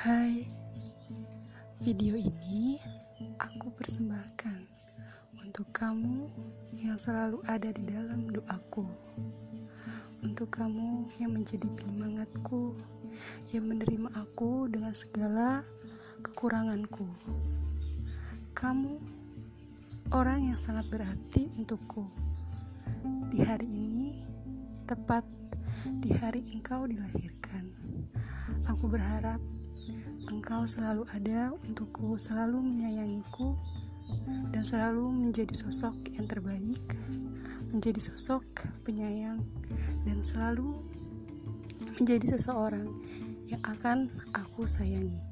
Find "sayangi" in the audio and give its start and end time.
44.66-45.29